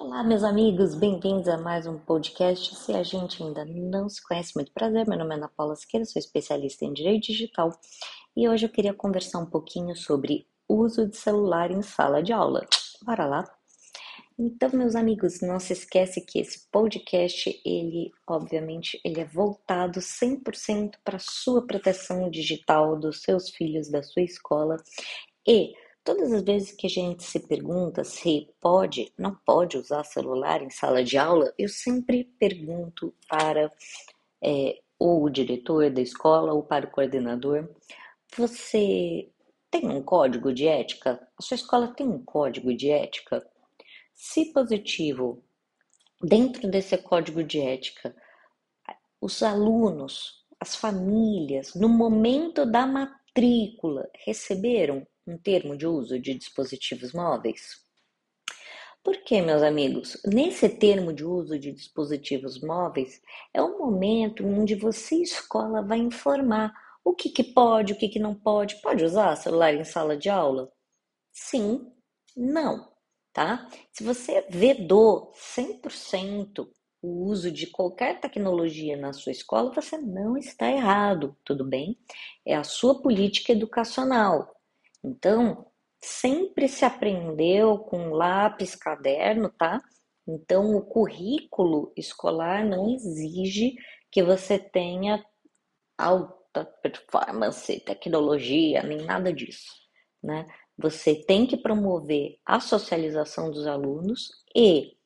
[0.00, 2.74] Olá, meus amigos, bem-vindos a mais um podcast.
[2.74, 5.06] Se a gente ainda não se conhece, muito prazer.
[5.06, 7.70] Meu nome é Ana Paula Siqueira, sou especialista em direito digital
[8.34, 12.66] e hoje eu queria conversar um pouquinho sobre uso de celular em sala de aula.
[13.04, 13.44] Bora lá?
[14.38, 20.92] Então, meus amigos, não se esquece que esse podcast, ele, obviamente, ele é voltado 100%
[21.04, 24.78] para sua proteção digital dos seus filhos, da sua escola
[25.46, 25.74] e
[26.10, 30.68] Todas as vezes que a gente se pergunta se pode, não pode usar celular em
[30.68, 33.72] sala de aula, eu sempre pergunto para
[34.42, 37.68] é, ou o diretor da escola ou para o coordenador:
[38.36, 39.30] você
[39.70, 41.24] tem um código de ética?
[41.38, 43.48] A sua escola tem um código de ética?
[44.12, 45.40] Se positivo,
[46.20, 48.12] dentro desse código de ética,
[49.20, 57.12] os alunos, as famílias, no momento da matrícula, receberam um termo de uso de dispositivos
[57.12, 57.84] móveis?
[59.02, 60.20] Por que, meus amigos?
[60.26, 63.20] Nesse termo de uso de dispositivos móveis,
[63.54, 66.72] é o momento onde você, escola, vai informar
[67.02, 68.80] o que, que pode, o que, que não pode.
[68.82, 70.70] Pode usar celular em sala de aula?
[71.32, 71.90] Sim,
[72.36, 72.92] não,
[73.32, 73.68] tá?
[73.90, 76.68] Se você vedou 100%
[77.02, 81.98] o uso de qualquer tecnologia na sua escola, você não está errado, tudo bem?
[82.44, 84.54] É a sua política educacional.
[85.02, 85.66] Então,
[86.02, 89.80] sempre se aprendeu com lápis, caderno, tá?
[90.26, 93.74] Então, o currículo escolar não exige
[94.10, 95.24] que você tenha
[95.98, 99.70] alta performance, tecnologia, nem nada disso,
[100.22, 100.46] né?
[100.78, 104.96] Você tem que promover a socialização dos alunos e,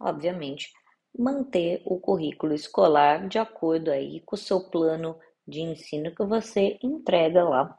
[0.00, 0.70] obviamente,
[1.16, 6.78] manter o currículo escolar de acordo aí com o seu plano de ensino que você
[6.82, 7.78] entrega lá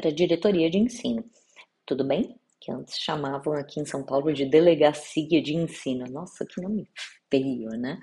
[0.00, 1.22] para a diretoria de ensino.
[1.84, 2.34] Tudo bem?
[2.58, 6.06] Que antes chamavam aqui em São Paulo de delegacia de ensino.
[6.10, 6.88] Nossa, que nome
[7.30, 8.00] feio, né?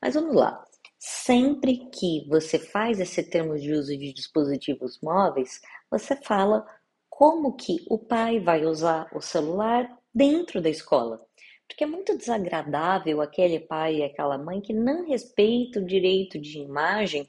[0.00, 0.64] Mas vamos lá.
[0.96, 5.60] Sempre que você faz esse termo de uso de dispositivos móveis,
[5.90, 6.64] você fala
[7.08, 11.20] como que o pai vai usar o celular dentro da escola.
[11.66, 16.58] Porque é muito desagradável aquele pai e aquela mãe que não respeita o direito de
[16.58, 17.26] imagem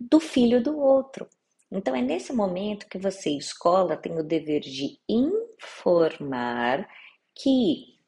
[0.00, 1.28] do filho do outro.
[1.70, 6.88] Então, é nesse momento que você, escola, tem o dever de informar
[7.34, 7.98] que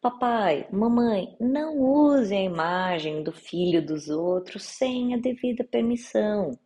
[0.00, 6.58] papai, mamãe, não use a imagem do filho dos outros sem a devida permissão.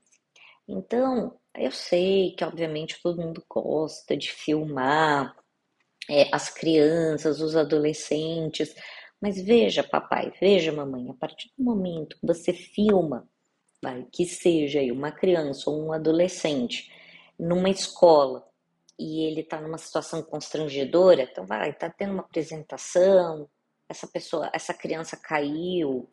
[0.68, 5.36] Então, eu sei que, obviamente, todo mundo gosta de filmar
[6.08, 8.74] é, as crianças, os adolescentes,
[9.20, 13.28] mas veja, papai, veja, mamãe, a partir do momento que você filma
[13.84, 16.90] vai, que seja uma criança ou um adolescente
[17.38, 18.46] numa escola
[18.98, 23.48] e ele está numa situação constrangedora, então vai, está tendo uma apresentação,
[23.88, 26.08] essa pessoa, essa criança caiu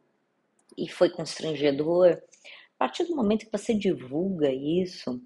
[0.77, 2.21] e foi constrangedor.
[2.75, 5.21] A partir do momento que você divulga isso,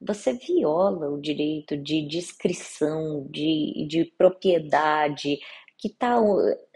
[0.00, 5.38] você viola o direito de descrição, de, de propriedade,
[5.80, 6.16] que tá,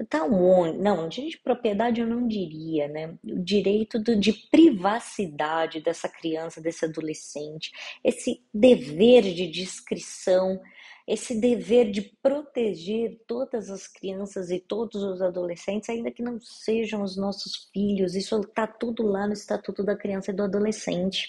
[0.08, 0.78] tá onde?
[0.78, 3.18] Não, de propriedade eu não diria, né?
[3.22, 7.70] O direito do, de privacidade dessa criança, desse adolescente,
[8.02, 10.58] esse dever de descrição,
[11.06, 17.02] esse dever de proteger todas as crianças e todos os adolescentes, ainda que não sejam
[17.02, 21.28] os nossos filhos, isso está tudo lá no Estatuto da Criança e do Adolescente.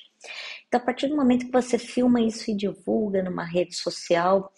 [0.66, 4.50] Então, a partir do momento que você filma isso e divulga numa rede social,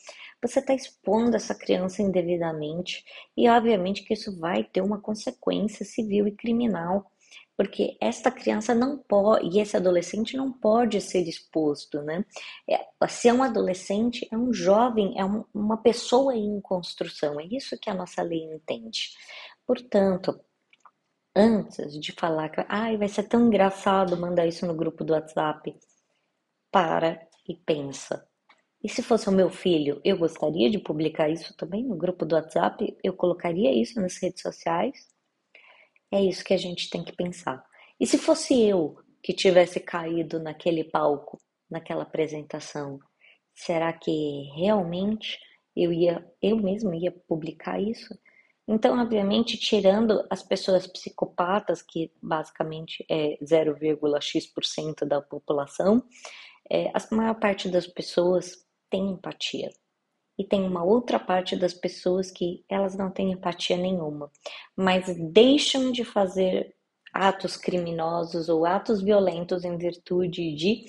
[0.42, 3.03] você está expondo essa criança indevidamente
[3.36, 7.12] e, obviamente, que isso vai ter uma consequência civil e criminal,
[7.56, 12.24] porque esta criança não pode, e esse adolescente não pode ser exposto, né?
[12.70, 17.46] É, se é um adolescente, é um jovem, é um, uma pessoa em construção, é
[17.46, 19.09] isso que a nossa lei entende.
[19.66, 20.40] Portanto,
[21.36, 25.76] antes de falar que ai, vai ser tão engraçado mandar isso no grupo do WhatsApp,
[26.72, 28.27] para e pensa.
[28.84, 32.36] E se fosse o meu filho, eu gostaria de publicar isso também no grupo do
[32.36, 32.96] WhatsApp?
[33.04, 35.08] Eu colocaria isso nas redes sociais?
[36.12, 37.64] É isso que a gente tem que pensar.
[38.00, 41.40] E se fosse eu que tivesse caído naquele palco,
[41.70, 43.00] naquela apresentação,
[43.53, 45.40] será que realmente
[45.76, 48.18] eu ia, eu mesmo ia publicar isso?
[48.68, 56.03] Então, obviamente, tirando as pessoas psicopatas, que basicamente é 0,x% da população,
[56.70, 59.69] é, a maior parte das pessoas tem empatia.
[60.37, 64.31] E tem uma outra parte das pessoas que elas não têm empatia nenhuma,
[64.75, 66.75] mas deixam de fazer
[67.11, 70.85] atos criminosos ou atos violentos em virtude de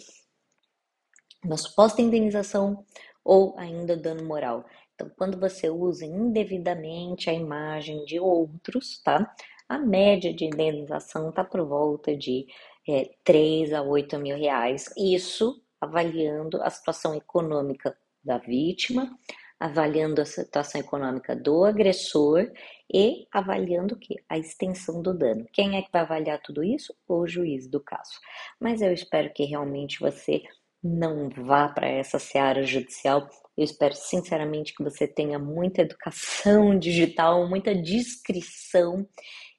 [1.42, 2.84] uma suposta indenização
[3.24, 4.66] ou ainda dano moral.
[4.94, 9.32] Então, quando você usa indevidamente a imagem de outros, tá?
[9.68, 12.46] A média de indenização está por volta de
[12.88, 14.92] é, 3 a 8 mil reais.
[14.96, 19.10] Isso avaliando a situação econômica da vítima,
[19.58, 22.50] avaliando a situação econômica do agressor
[22.92, 24.16] e avaliando o que?
[24.28, 25.46] A extensão do dano.
[25.52, 26.94] Quem é que vai avaliar tudo isso?
[27.08, 28.20] O juiz do caso.
[28.60, 30.42] Mas eu espero que realmente você
[30.82, 33.28] não vá para essa seara judicial.
[33.56, 39.06] Eu espero sinceramente que você tenha muita educação digital, muita discrição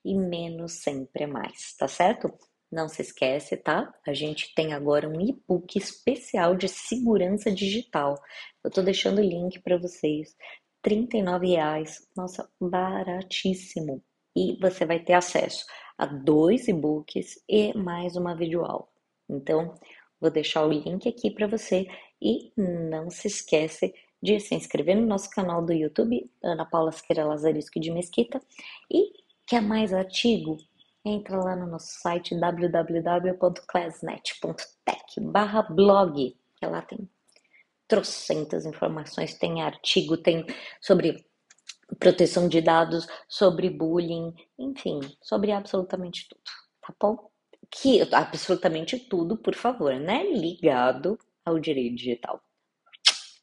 [0.04, 2.34] e menos sempre é mais, tá certo?
[2.72, 3.92] Não se esquece, tá?
[4.06, 8.16] A gente tem agora um e-book especial de segurança digital.
[8.64, 10.36] Eu tô deixando o link para vocês.
[10.86, 11.08] R$
[11.42, 12.08] reais.
[12.16, 14.04] Nossa, baratíssimo.
[14.36, 15.66] E você vai ter acesso
[15.98, 18.88] a dois e-books e mais uma videoaula.
[19.28, 19.74] Então,
[20.22, 21.88] vou deixar o link aqui para você
[22.22, 27.26] e não se esquece de se inscrever no nosso canal do YouTube, Ana Paula Siqueira
[27.26, 28.40] Lazarisco de Mesquita.
[28.92, 29.12] E
[29.48, 30.58] quer mais artigo?
[31.04, 37.10] Entra lá no nosso site www.classnet.tech barra blog, que lá tem
[37.88, 40.46] trocentas informações, tem artigo, tem
[40.80, 41.26] sobre
[41.98, 46.42] proteção de dados, sobre bullying, enfim, sobre absolutamente tudo,
[46.82, 47.30] tá bom?
[47.72, 50.24] Que absolutamente tudo, por favor, né?
[50.32, 52.42] Ligado ao direito digital.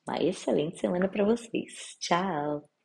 [0.07, 1.97] Uma excelente semana para vocês.
[1.99, 2.76] Tchau!